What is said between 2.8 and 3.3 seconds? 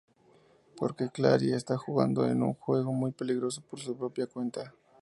muy